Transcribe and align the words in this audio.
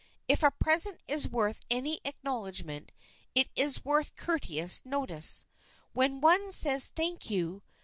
If 0.27 0.41
a 0.41 0.49
present 0.49 0.99
is 1.07 1.29
worth 1.29 1.61
any 1.69 1.99
acknowledgment, 2.03 2.91
it 3.35 3.49
is 3.55 3.85
worth 3.85 4.15
courteous 4.15 4.83
notice. 4.83 5.45
When 5.93 6.21
one 6.21 6.51
says 6.51 6.87
"Thank 6.87 7.29
you!" 7.29 7.61